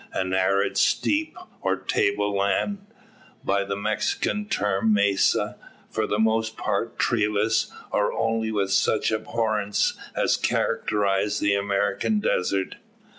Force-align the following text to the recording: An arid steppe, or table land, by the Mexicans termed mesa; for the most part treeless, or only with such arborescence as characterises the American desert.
An 0.13 0.33
arid 0.33 0.77
steppe, 0.77 1.35
or 1.61 1.75
table 1.77 2.35
land, 2.35 2.79
by 3.43 3.63
the 3.63 3.75
Mexicans 3.75 4.47
termed 4.49 4.91
mesa; 4.91 5.57
for 5.91 6.07
the 6.07 6.17
most 6.17 6.57
part 6.57 6.97
treeless, 6.97 7.71
or 7.91 8.11
only 8.11 8.51
with 8.51 8.71
such 8.71 9.11
arborescence 9.11 9.93
as 10.15 10.37
characterises 10.37 11.39
the 11.39 11.53
American 11.53 12.19
desert. 12.19 12.77